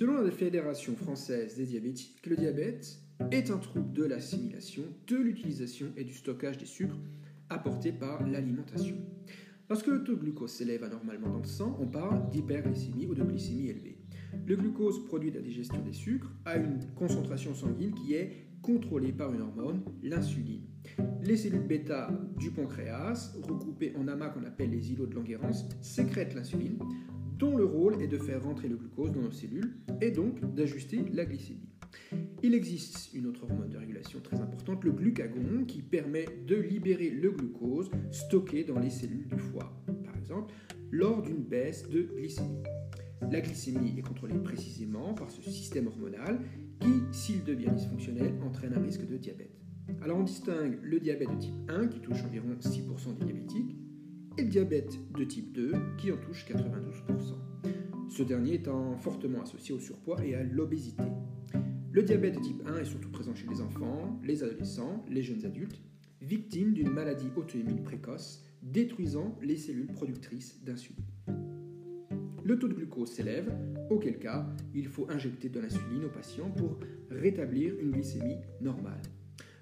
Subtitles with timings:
[0.00, 3.00] Selon la Fédération française des diabétiques, le diabète
[3.30, 6.96] est un trouble de l'assimilation, de l'utilisation et du stockage des sucres
[7.50, 8.96] apportés par l'alimentation.
[9.68, 13.22] Lorsque le taux de glucose s'élève anormalement dans le sang, on parle d'hyperglycémie ou de
[13.22, 13.98] glycémie élevée.
[14.46, 19.12] Le glucose produit de la digestion des sucres a une concentration sanguine qui est contrôlée
[19.12, 20.64] par une hormone, l'insuline.
[21.22, 26.34] Les cellules bêta du pancréas, regroupées en amas qu'on appelle les îlots de Langerhans, sécrètent
[26.34, 26.78] l'insuline,
[27.40, 31.02] dont le rôle est de faire rentrer le glucose dans nos cellules et donc d'ajuster
[31.12, 31.70] la glycémie.
[32.42, 37.10] Il existe une autre hormone de régulation très importante, le glucagon, qui permet de libérer
[37.10, 39.72] le glucose stocké dans les cellules du foie,
[40.04, 40.52] par exemple,
[40.90, 42.62] lors d'une baisse de glycémie.
[43.30, 46.40] La glycémie est contrôlée précisément par ce système hormonal
[46.78, 49.56] qui, s'il devient dysfonctionnel, entraîne un risque de diabète.
[50.02, 53.76] Alors on distingue le diabète de type 1 qui touche environ 6% des diabétiques
[54.42, 57.34] le diabète de type 2 qui en touche 92%.
[58.08, 61.04] Ce dernier étant fortement associé au surpoids et à l'obésité.
[61.92, 65.44] Le diabète de type 1 est surtout présent chez les enfants, les adolescents, les jeunes
[65.44, 65.82] adultes,
[66.22, 71.04] victimes d'une maladie auto-immune précoce détruisant les cellules productrices d'insuline.
[72.42, 73.52] Le taux de glucose s'élève,
[73.90, 76.78] auquel cas il faut injecter de l'insuline au patient pour
[77.10, 79.02] rétablir une glycémie normale.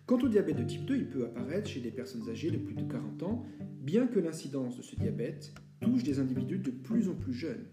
[0.09, 2.75] Quant au diabète de type 2, il peut apparaître chez des personnes âgées de plus
[2.75, 3.45] de 40 ans,
[3.89, 7.65] bien que l'incidence de ce diabète touche des individus de plus en plus jeunes.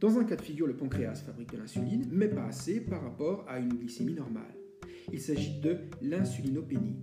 [0.00, 3.44] Dans un cas de figure, le pancréas fabrique de l'insuline, mais pas assez par rapport
[3.46, 4.52] à une glycémie normale.
[5.12, 6.96] Il s'agit de l'insulinopénie.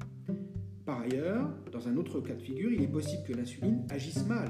[0.86, 4.50] Par ailleurs, dans un autre cas de figure, il est possible que l'insuline agisse mal.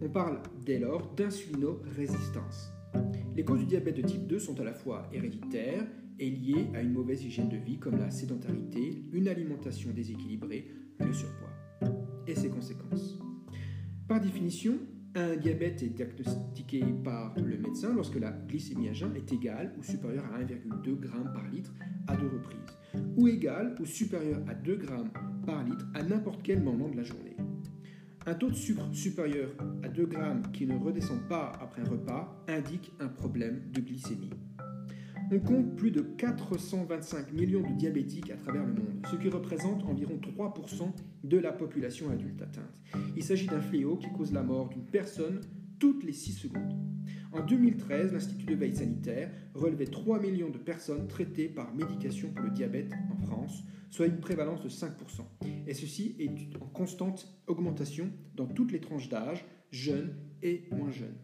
[0.00, 2.72] On parle dès lors d'insulinorésistance.
[3.36, 5.86] Les causes du diabète de type 2 sont à la fois héréditaires
[6.18, 10.66] et liées à une mauvaise hygiène de vie comme la sédentarité, une alimentation déséquilibrée,
[10.98, 11.51] le surpoids
[12.26, 13.18] et ses conséquences.
[14.08, 14.78] Par définition,
[15.14, 19.82] un diabète est diagnostiqué par le médecin lorsque la glycémie à jeun est égale ou
[19.82, 21.72] supérieure à 1,2 g par litre
[22.06, 22.60] à deux reprises,
[23.16, 24.86] ou égale ou supérieure à 2 g
[25.44, 27.36] par litre à n'importe quel moment de la journée.
[28.24, 29.50] Un taux de sucre supérieur
[29.82, 30.18] à 2 g
[30.52, 34.30] qui ne redescend pas après un repas indique un problème de glycémie.
[35.34, 39.82] On compte plus de 425 millions de diabétiques à travers le monde, ce qui représente
[39.84, 40.92] environ 3%
[41.24, 42.78] de la population adulte atteinte.
[43.16, 45.40] Il s'agit d'un fléau qui cause la mort d'une personne
[45.78, 46.76] toutes les 6 secondes.
[47.32, 52.44] En 2013, l'Institut de veille sanitaire relevait 3 millions de personnes traitées par médication pour
[52.44, 54.90] le diabète en France, soit une prévalence de 5%.
[55.66, 61.16] Et ceci est en constante augmentation dans toutes les tranches d'âge, jeunes et moins jeunes.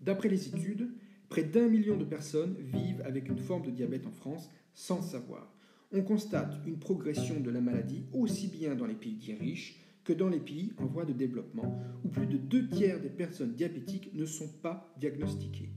[0.00, 0.90] D'après les études,
[1.30, 5.54] Près d'un million de personnes vivent avec une forme de diabète en France sans savoir.
[5.92, 10.12] On constate une progression de la maladie aussi bien dans les pays dits riches que
[10.12, 14.12] dans les pays en voie de développement, où plus de deux tiers des personnes diabétiques
[14.12, 15.70] ne sont pas diagnostiquées.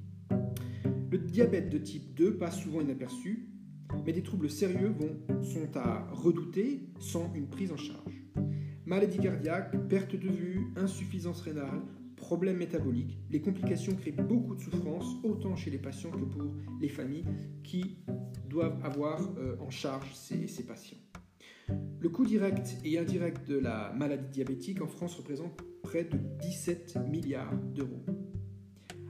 [1.12, 3.47] Le diabète de type 2 passe souvent inaperçu,
[4.08, 4.96] mais des troubles sérieux
[5.44, 8.24] sont à redouter sans une prise en charge.
[8.88, 11.84] Maladie cardiaque, perte de vue, insuffisance rénale,
[12.23, 16.88] problèmes métaboliques, les complications créent beaucoup de souffrance, autant chez les patients que pour les
[16.88, 17.25] familles
[17.63, 17.97] qui
[18.50, 20.97] doivent avoir euh, en charge ces patients.
[22.00, 26.97] Le coût direct et indirect de la maladie diabétique en France représente près de 17
[27.09, 28.06] milliards d'euros.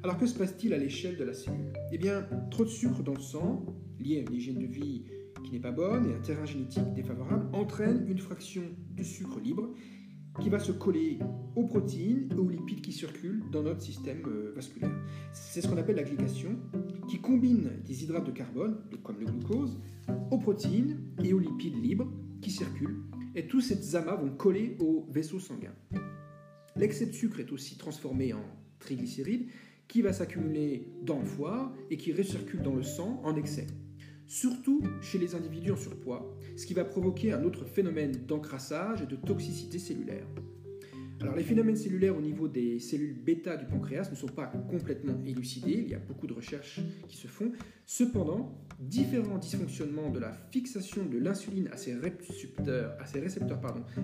[0.02, 1.72] Alors que se passe-t-il à l'échelle de la cellule?
[1.92, 3.66] Eh bien, trop de sucre dans le sang,
[4.00, 5.06] lié à une hygiène de vie
[5.44, 9.70] qui n'est pas bonne et un terrain génétique défavorable, entraîne une fraction de sucre libre
[10.42, 11.20] qui va se coller
[11.56, 14.92] aux protéines et aux lipides qui circulent dans notre système euh, vasculaire.
[15.32, 16.58] C'est ce qu'on appelle la glycation,
[17.08, 19.80] qui combine des hydrates de carbone, comme le glucose,
[20.32, 22.12] aux protéines et aux lipides libres
[22.42, 23.04] qui circulent,
[23.36, 25.76] et tous ces amas vont coller aux vaisseaux sanguins.
[26.76, 28.44] L'excès de sucre est aussi transformé en
[28.80, 29.48] triglycérides,
[29.88, 33.68] qui va s'accumuler dans le foie et qui recircule dans le sang en excès
[34.34, 39.06] surtout chez les individus en surpoids, ce qui va provoquer un autre phénomène d'encrassage et
[39.06, 40.26] de toxicité cellulaire.
[41.22, 45.14] Alors les phénomènes cellulaires au niveau des cellules bêta du pancréas ne sont pas complètement
[45.24, 47.52] élucidés, il y a beaucoup de recherches qui se font.
[47.86, 52.98] Cependant, différents dysfonctionnements de la fixation de l'insuline à ces récepteurs,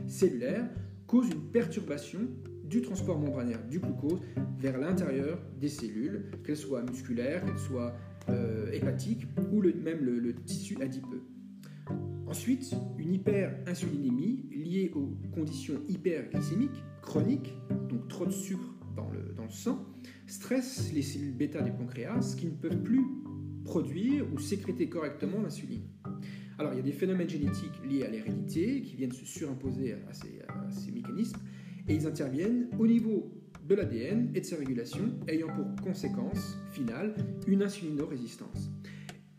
[0.05, 0.69] cellulaires
[1.07, 2.19] causent une perturbation
[2.65, 4.21] du transport membranaire du glucose
[4.59, 7.95] vers l'intérieur des cellules, qu'elles soient musculaires, qu'elles soient
[8.29, 11.23] euh, hépatique ou même le, tissu adipeux.
[12.27, 17.53] Ensuite, une hyperinsulinémie liée aux conditions hyperglycémiques chroniques,
[17.89, 19.83] donc trop de sucre dans le, dans le sang,
[20.27, 23.05] stresse les cellules bêta du pancréas qui ne peuvent plus
[23.65, 25.87] produire ou sécréter correctement l'insuline.
[26.59, 30.13] Alors il y a des phénomènes génétiques liés à l'hérédité qui viennent se surimposer à
[30.13, 31.39] ces, à ces mécanismes
[31.87, 33.31] et ils interviennent au niveau
[33.69, 37.13] de l'ADN et de sa régulation, ayant pour conséquence finale
[37.47, 38.71] une insulinorésistance.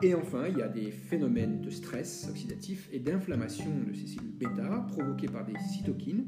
[0.01, 4.31] Et enfin, il y a des phénomènes de stress oxydatif et d'inflammation de ces cellules
[4.31, 6.25] bêta provoquées par des cytokines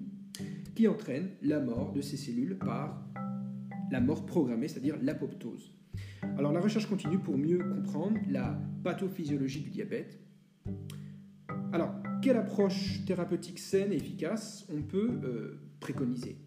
[0.75, 3.01] qui entraînent la mort de ces cellules par
[3.89, 5.71] la mort programmée, c'est-à-dire l'apoptose.
[6.37, 10.19] Alors la recherche continue pour mieux comprendre la pathophysiologie du diabète.
[11.71, 16.37] Alors, quelle approche thérapeutique saine et efficace on peut euh, préconiser?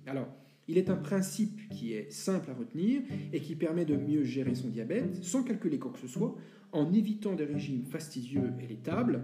[0.69, 3.03] Il est un principe qui est simple à retenir
[3.33, 6.37] et qui permet de mieux gérer son diabète sans calculer quoi que ce soit,
[6.73, 9.23] en évitant des régimes fastidieux et létables.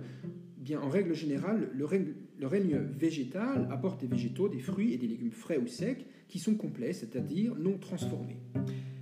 [0.57, 4.99] Bien, en règle générale, le règne, le règne végétal apporte des végétaux, des fruits et
[4.99, 8.39] des légumes frais ou secs qui sont complets, c'est-à-dire non transformés.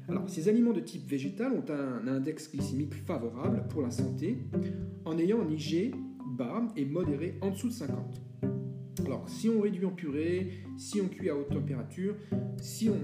[0.08, 4.38] Alors, ces aliments de type végétal ont un index glycémique favorable pour la santé
[5.04, 5.94] en ayant un IG
[6.37, 8.30] bas et modéré en dessous de 50.
[9.04, 12.16] Alors, si on réduit en purée, si on cuit à haute température,
[12.60, 12.98] si on,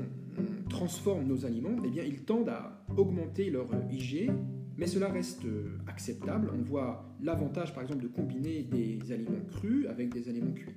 [0.68, 4.30] transforme nos aliments, eh bien, ils tendent à augmenter leur IG,
[4.76, 5.44] mais cela reste
[5.86, 6.50] acceptable.
[6.54, 10.74] On voit l'avantage, par exemple, de combiner des aliments crus avec des aliments cuits.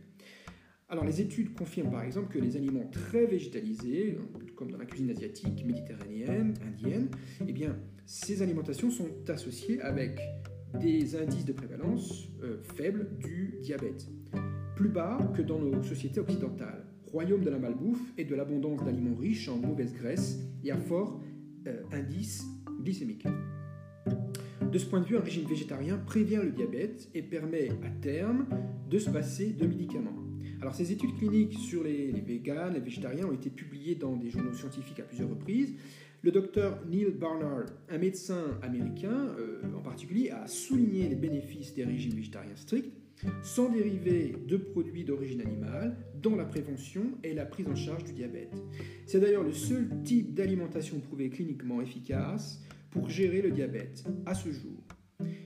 [0.88, 4.18] Alors, les études confirment, par exemple, que les aliments très végétalisés,
[4.56, 7.10] comme dans la cuisine asiatique, méditerranéenne, indienne,
[7.46, 7.76] eh bien,
[8.06, 10.20] ces alimentations sont associées avec
[10.80, 14.08] des indices de prévalence euh, faibles du diabète,
[14.80, 19.18] plus bas que dans nos sociétés occidentales, royaume de la malbouffe et de l'abondance d'aliments
[19.18, 21.20] riches en mauvaise graisse et à fort
[21.68, 22.46] euh, indice
[22.82, 23.28] glycémique.
[24.72, 28.46] De ce point de vue, un régime végétarien prévient le diabète et permet à terme
[28.90, 30.16] de se passer de médicaments.
[30.62, 34.30] Alors ces études cliniques sur les, les véganes, les végétariens ont été publiées dans des
[34.30, 35.74] journaux scientifiques à plusieurs reprises.
[36.22, 41.84] Le docteur Neil Barnard, un médecin américain euh, en particulier, a souligné les bénéfices des
[41.84, 42.94] régimes végétariens stricts
[43.44, 48.14] sans dériver de produits d'origine animale dans la prévention et la prise en charge du
[48.14, 48.54] diabète.
[49.06, 52.62] C'est d'ailleurs le seul type d'alimentation prouvé cliniquement efficace
[52.92, 54.84] pour gérer le diabète à ce jour.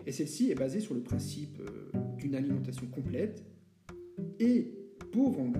[0.05, 3.43] Et celle-ci est basée sur le principe euh, d'une alimentation complète
[4.39, 4.71] et
[5.11, 5.51] pauvre en,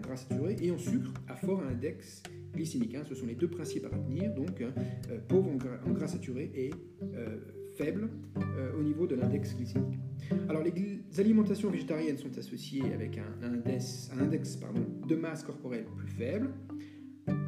[0.00, 2.22] gras saturés et en sucre à fort index
[2.54, 2.94] glycémique.
[2.94, 3.02] Hein.
[3.08, 4.72] Ce sont les deux principes à retenir, donc hein,
[5.10, 6.70] euh, pauvre en gras, saturés et
[7.14, 7.38] euh,
[7.76, 8.08] faible
[8.38, 9.98] euh, au niveau de l'index glycémique.
[10.48, 10.72] Alors les,
[11.18, 16.50] alimentations végétariennes sont associées avec un, index, un index pardon, de masse corporelle plus faible,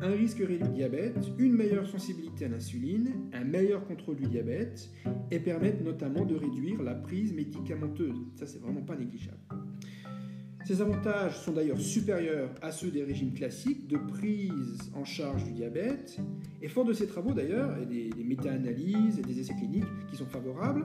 [0.01, 4.91] un risque réduit de diabète, une meilleure sensibilité à l'insuline, un meilleur contrôle du diabète
[5.31, 8.17] et permettent notamment de réduire la prise médicamenteuse.
[8.35, 9.39] Ça, c'est vraiment pas négligeable.
[10.69, 15.53] Ces avantages sont d'ailleurs supérieurs à ceux des régimes classiques de prise en charge du
[15.53, 16.19] diabète,
[16.61, 20.27] et fort de ces travaux d'ailleurs, et des, méta-analyses et des essais cliniques qui sont
[20.27, 20.85] favorables,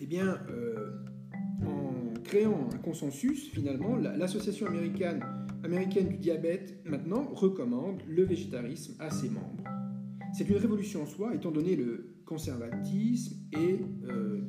[0.00, 0.92] eh bien, euh,
[1.66, 5.24] en créant un consensus, finalement, l'association américaine,
[5.64, 9.64] américaine du diabète maintenant recommande le végétarisme à ses membres.
[10.32, 14.46] C'est une révolution en soi, étant donné le conservatisme et euh,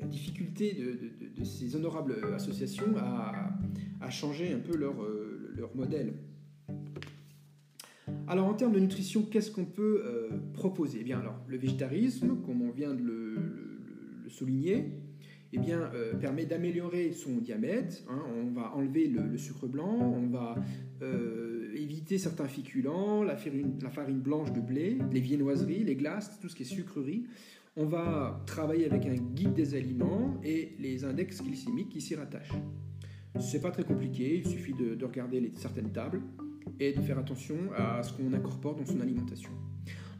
[0.00, 6.14] la difficulté de, ces honorables associations à, changer un peu leur, euh, leur, modèle.
[8.26, 10.98] Alors en termes de nutrition, qu'est-ce qu'on peut euh, proposer?
[11.02, 13.36] Eh bien alors le végétarisme, comme on vient de le,
[14.28, 14.92] souligner,
[15.52, 18.04] eh bien, euh, permet d'améliorer son diabète.
[18.08, 18.22] Hein.
[18.36, 20.56] on va enlever le, sucre blanc, on va
[21.74, 26.48] éviter certains féculents, la farine, la farine, blanche de blé, les viennoiseries, les glaces, tout
[26.48, 27.26] ce qui est sucrerie.
[27.76, 32.50] On va travailler avec un guide des aliments et les index glycémiques qui s'y rattachent.
[33.38, 36.20] C'est pas très compliqué, il suffit de, regarder certaines tables
[36.80, 39.50] et de faire attention à ce qu'on incorpore dans son alimentation.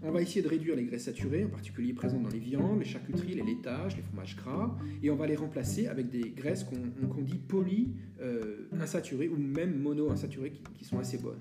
[0.03, 2.87] On va essayer de réduire les graisses saturées, en particulier présentes dans les viandes, les
[2.87, 7.23] charcuteries, les laitages, les fromages gras, et on va les remplacer avec des graisses qu'on
[7.23, 11.41] dit polyinsaturées euh, ou même monoinsaturées qui, sont assez bonnes.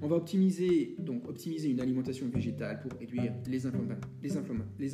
[0.00, 3.66] On va optimiser, donc, optimiser une alimentation végétale pour réduire les,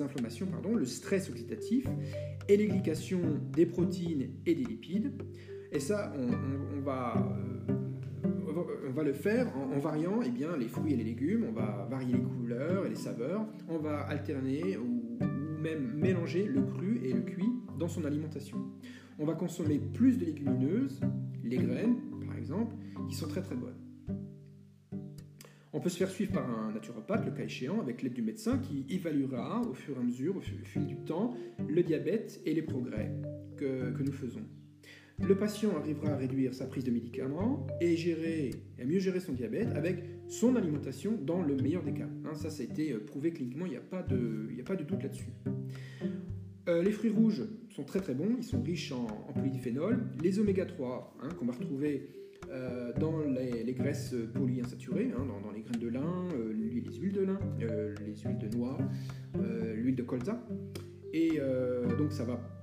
[0.03, 1.87] inflammations, le stress oxydatif
[2.49, 2.69] et les
[3.55, 5.13] des protéines et des lipides.
[5.73, 7.37] Et ça, on, va...
[7.69, 7.78] Euh,
[8.87, 11.87] on va le faire en, variant eh bien, les fruits et les légumes, on va
[11.91, 15.19] varier les couleurs et les saveurs, on va alterner ou,
[15.61, 18.59] même mélanger le cru et le cuit dans son alimentation.
[19.19, 21.01] On va consommer plus de légumineuses,
[21.43, 21.97] les graines
[22.27, 22.77] par exemple,
[23.09, 23.75] qui sont très très bonnes.
[25.73, 28.59] On peut se faire suivre par un naturopathe, le cas échéant, avec l'aide du médecin
[28.59, 31.35] qui évaluera au fur et à mesure, au fil du temps,
[31.69, 33.13] le diabète et les progrès
[33.57, 34.45] que, que nous faisons.
[35.27, 39.33] Le patient arrivera à réduire sa prise de médicaments et, gérer, à mieux gérer son
[39.33, 42.09] diabète avec son alimentation dans le meilleur des cas.
[42.25, 44.77] Hein, ça, ça a été euh, prouvé cliniquement, il n'y a, pas de, a pas
[44.77, 45.33] de doute là-dessus.
[46.69, 49.35] Euh, les fruits rouges sont très très bons, ils sont riches en, en.
[50.23, 52.11] Les oméga 3 hein, qu'on va retrouver
[52.51, 57.23] euh, dans les, les graisses polyinsaturées hein, dans, les graines de lin, les huiles de
[57.23, 58.79] lin, les huiles de noix,
[59.75, 60.47] l'huile de colza.
[61.13, 61.41] Et
[61.99, 62.58] donc ça va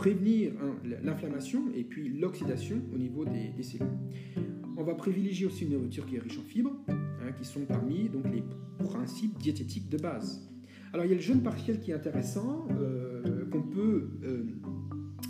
[0.00, 3.86] prévenir hein, l'inflammation et puis l'oxydation au niveau des, cellules.
[4.78, 8.08] On va privilégier aussi une nourriture qui est riche en fibres, hein, qui sont parmi
[8.08, 8.42] donc, les
[8.82, 10.48] principes diététiques de base.
[10.94, 14.44] Alors il y a le jeûne partiel qui est intéressant, euh, qu'on peut euh,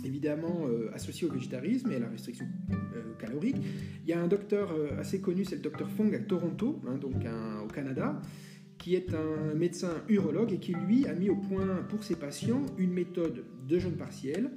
[0.05, 2.45] évidemment euh, associer au végétarisme et à la restriction
[3.19, 3.57] calorique.
[4.05, 7.15] Il y a un docteur assez connu, c'est le docteur Fong à Toronto, hein, donc
[7.61, 8.21] au Canada,
[8.81, 12.65] qui est un médecin urologue et qui lui a mis au point pour ses patients
[12.77, 14.49] une méthode de jeûne partiel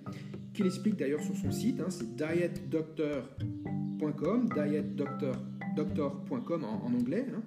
[0.55, 7.27] qu'il explique d'ailleurs sur son site, hein, c'est dietdoctor.com, dietdoctor.com en, anglais.
[7.35, 7.43] Hein.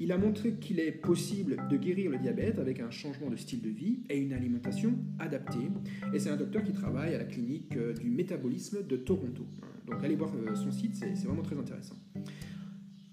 [0.00, 3.60] Il a montré qu'il est possible de guérir le diabète avec un changement de style
[3.60, 5.68] de vie et une alimentation adaptée.
[6.14, 9.44] Et c'est un docteur qui travaille à la clinique euh, du métabolisme de Toronto.
[9.62, 9.66] Hein.
[9.88, 11.96] Donc allez voir euh, son site, c'est vraiment très intéressant.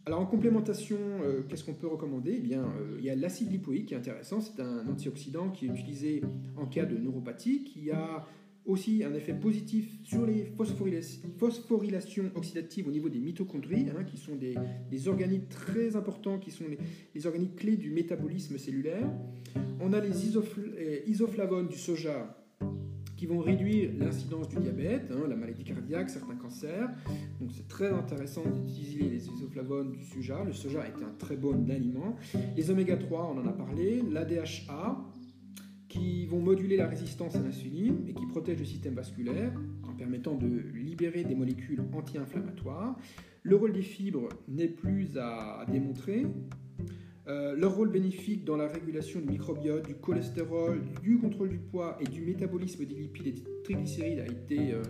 [0.10, 2.34] Alors en complémentation, euh, qu'est-ce qu'on peut recommander?
[2.36, 4.42] Eh bien, euh, il y a l'acide lipoïque qui est intéressant.
[4.42, 6.24] C'est un antioxydant qui est utilisé
[6.58, 8.26] en cas de neuropathie, qui a
[8.66, 10.46] aussi un effet positif sur les
[11.38, 16.66] phosphorylations oxydatives au niveau des mitochondries, hein, qui sont des, organites très importants, qui sont
[16.68, 16.80] les,
[17.14, 19.08] les, organites clés du métabolisme cellulaire.
[19.80, 22.36] On a les euh, isoflavones du soja
[23.20, 26.88] qui vont réduire l'incidence du diabète, hein, la maladie cardiaque, certains cancers.
[27.42, 30.42] Donc c'est très intéressant d'utiliser les isoflavones du soja.
[30.46, 32.16] Le soja est un très bon aliment.
[32.56, 34.02] Les oméga 3, on en a parlé.
[34.10, 35.06] L'ADHA,
[35.90, 39.52] qui vont moduler la résistance à l'insuline et qui protègent le système vasculaire
[39.84, 42.98] en permettant de libérer des molécules anti-inflammatoires.
[43.44, 46.26] Le rôle des fibres n'est plus à démontrer.
[47.30, 51.96] Euh, leur rôle bénéfique dans la régulation du microbiote, du cholestérol, du contrôle du poids
[52.00, 54.82] et du métabolisme des lipides et des triglycérides a été, euh,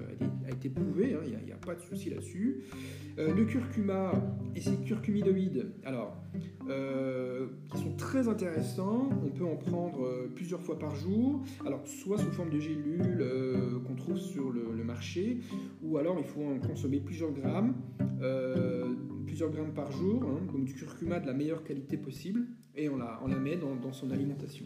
[0.47, 2.63] a été prouvé, hein, il n'y a, pas de souci là-dessus.
[3.17, 4.13] Euh, le curcuma
[4.55, 6.15] et ses curcumidoïdes, alors,
[7.71, 12.31] qui sont très intéressants, on peut en prendre plusieurs fois par jour, alors soit sous
[12.31, 13.25] forme de gélules
[13.85, 15.39] qu'on trouve sur le, marché,
[15.83, 17.75] ou alors il faut en consommer plusieurs grammes
[19.39, 22.97] plusieurs grammes par jour, hein, donc du curcuma de la meilleure qualité possible, et on
[22.97, 24.65] la, met dans, son alimentation.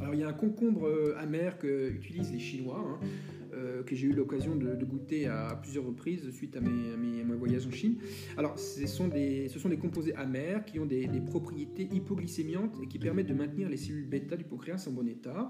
[0.00, 3.06] Alors il y a un concombre euh, amer que utilisent les Chinois, hein,
[3.52, 7.70] euh, que j'ai eu l'occasion de, goûter à plusieurs reprises suite à mes, voyages en
[7.72, 7.98] Chine.
[8.38, 12.86] Alors ce sont, des, ce sont des composés amers qui ont des, propriétés hypoglycémiantes et
[12.86, 15.46] qui permettent de maintenir les cellules bêta du pancréas en bon état.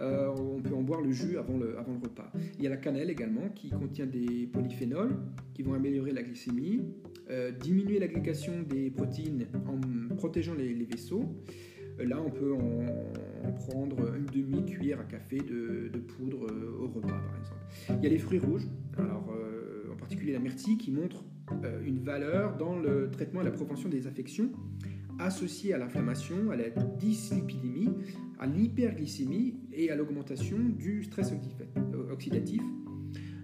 [0.00, 2.32] Euh, on peut en boire le jus avant le repas.
[2.56, 5.14] Il y a la cannelle également qui contient des polyphénols
[5.52, 6.80] qui vont améliorer la glycémie,
[7.30, 11.36] euh, diminuer l'agrégation des protéines en protégeant les, vaisseaux.
[11.98, 16.46] Euh, là, on peut en, prendre une demi-cuillère à café de, poudre
[16.80, 17.98] au repas, par exemple.
[17.98, 18.66] Il y a les fruits rouges,
[18.98, 19.32] alors,
[19.92, 21.24] en particulier la myrtille, qui montre
[21.84, 24.50] une valeur dans le traitement et la prévention des affections
[25.20, 27.90] associées à l'inflammation, à la dyslipidémie,
[28.38, 31.32] à l'hyperglycémie et à l'augmentation du stress
[32.10, 32.62] oxydatif,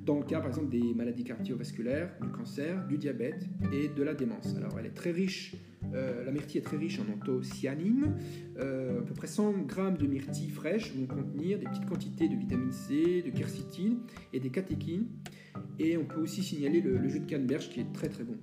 [0.06, 4.14] dans le cas par exemple des maladies cardiovasculaires, du cancer, du diabète et de la
[4.14, 4.54] démence.
[4.56, 5.56] Alors elle est très riche,
[5.94, 8.14] euh, la myrtille est très riche en anthocyanine,
[8.58, 12.72] euh, peu près 100 grammes de myrtille fraîche vont contenir des petites quantités de vitamine
[12.72, 13.98] C, de quercétine
[14.32, 15.08] et des catéchines.
[15.78, 18.36] Et on peut aussi signaler le, le jus de canneberge qui est très très bon.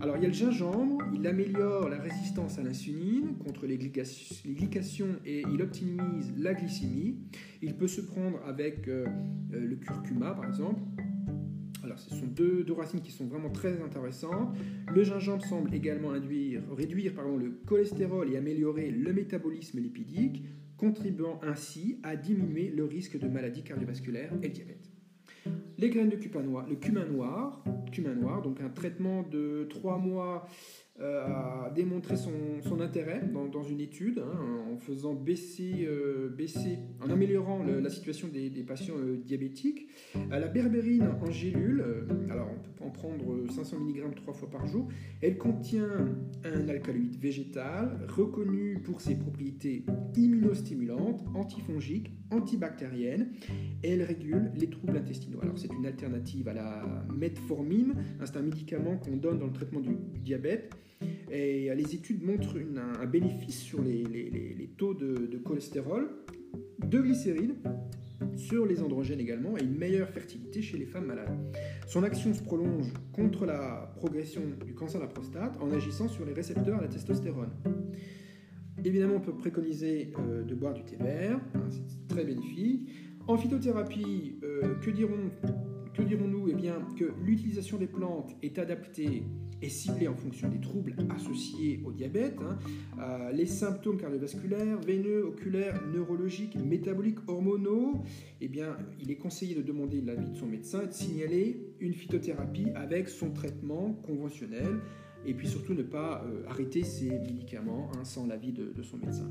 [0.00, 5.16] Alors il y a le gingembre, il améliore la résistance à l'insuline contre les, glycations
[5.24, 7.16] et il optimise la glycémie.
[7.62, 9.06] Il peut se prendre avec euh,
[9.54, 10.80] euh, le curcuma par exemple.
[11.84, 14.56] Alors ce sont deux, racines qui sont vraiment très intéressantes.
[14.92, 16.62] Le gingembre semble également réduire
[17.38, 20.42] le cholestérol et améliorer le métabolisme lipidique,
[20.76, 24.85] contribuant ainsi à diminuer le risque de maladies cardiovasculaires et le diabète.
[25.78, 29.98] Les graines de cumin noir, le cumin noir, cumin noir, donc un traitement de 3
[29.98, 30.48] mois
[31.00, 37.10] euh, a démontré son, intérêt dans, une étude hein, en faisant baisser, euh, baisser en
[37.10, 39.88] améliorant la situation des, des patients euh, diabétiques.
[40.30, 41.84] la berbérine en gélule,
[42.30, 44.88] alors on peut en prendre 500 mg trois fois par jour,
[45.20, 46.14] elle contient
[46.44, 49.84] un alcaloïde végétal reconnu pour ses propriétés
[50.16, 53.32] immunostimulantes, antifongiques, antibactériennes.
[53.82, 55.38] Et elle régule les troubles intestinaux.
[55.42, 59.52] Alors c'est une alternative à la metformine, hein, c'est un médicament qu'on donne dans le
[59.52, 60.74] traitement du diabète.
[61.30, 66.08] Et les études montrent un, bénéfice sur les, taux de, cholestérol,
[66.84, 67.54] de glycérine,
[68.36, 71.36] sur les androgènes également, et une meilleure fertilité chez les femmes malades.
[71.86, 76.24] Son action se prolonge contre la progression du cancer de la prostate en agissant sur
[76.24, 77.50] les récepteurs à la testostérone.
[78.84, 82.90] Évidemment, on peut préconiser euh, de boire du thé vert, hein, c'est très bénéfique.
[83.26, 85.30] En phytothérapie, euh, que diront
[85.96, 86.48] que dirons-nous?
[86.48, 89.22] Eh bien que l'utilisation des plantes est adaptée
[89.62, 92.58] et ciblée en fonction des troubles associés au diabète, hein.
[93.00, 98.02] euh, les symptômes cardiovasculaires, veineux, oculaires, neurologiques, métaboliques, hormonaux.
[98.42, 101.94] Eh bien, il est conseillé de demander l'avis de son médecin et de signaler une
[101.94, 104.80] phytothérapie avec son traitement conventionnel
[105.24, 109.28] et puis surtout ne pas euh, arrêter ses médicaments hein, sans l'avis de, son médecin.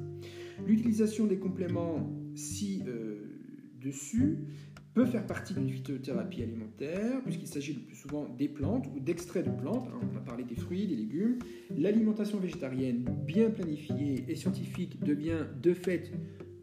[0.66, 7.98] L'utilisation des compléments ci-dessus euh, peut faire partie d'une phytothérapie alimentaire, puisqu'il s'agit le plus
[7.98, 9.90] souvent des plantes ou d'extraits de plantes.
[9.94, 10.00] Hein.
[10.02, 11.38] on a parlé des fruits, des légumes.
[11.78, 16.12] L'alimentation végétarienne bien planifiée et scientifique devient de fait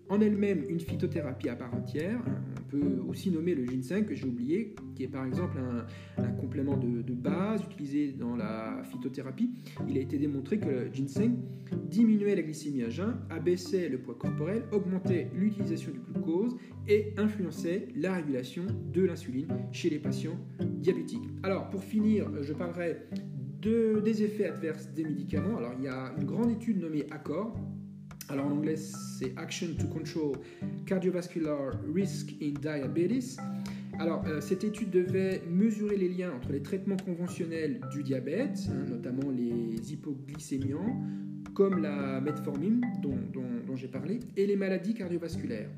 [0.08, 2.20] en elle-même une phytothérapie à part entière.
[2.72, 5.58] Peut aussi nommer le ginseng que j'ai oublié, qui est par exemple
[6.16, 9.50] un, complément de, base utilisé dans la phytothérapie.
[9.90, 11.34] Il a été démontré que le ginseng
[11.90, 16.56] diminuait la glycémie à jeun, abaissait le poids corporel, augmentait l'utilisation du glucose
[16.88, 21.28] et influençait la régulation de l'insuline chez les patients diabétiques.
[21.42, 23.02] Alors pour finir, je parlerai
[23.60, 25.58] de, des effets adverses des médicaments.
[25.58, 27.54] Alors il y a une grande étude nommée ACCORD
[28.32, 30.36] alors en anglais, c'est Action to Control
[30.86, 33.36] Cardiovascular Risk in Diabetes.
[33.98, 38.86] Alors, euh, cette étude devait mesurer les liens entre les traitements conventionnels du diabète, hein,
[38.88, 40.98] notamment les hypoglycémiants,
[41.52, 45.68] comme la metformine dont, j'ai parlé, et les maladies cardiovasculaires.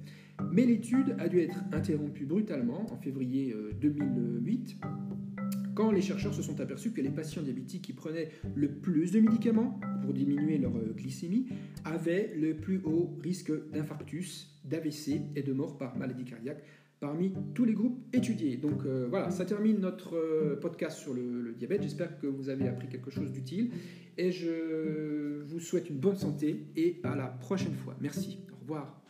[0.52, 5.43] Mais l'étude a dû être interrompue brutalement en février 2008 euh,
[5.74, 9.20] quand les chercheurs se sont aperçus que les patients diabétiques qui prenaient le plus de
[9.20, 11.46] médicaments pour diminuer leur euh, glycémie
[11.84, 16.62] avaient le plus haut risque d'infarctus, d'AVC et de mort par maladie cardiaque
[17.00, 18.56] parmi tous les groupes étudiés.
[18.56, 21.82] Donc euh, voilà, ça termine notre euh, podcast sur le, le diabète.
[21.82, 23.70] J'espère que vous avez appris quelque chose d'utile
[24.16, 27.96] et je vous souhaite une bonne santé et à la prochaine fois.
[28.00, 28.38] Merci.
[28.52, 29.03] Au revoir.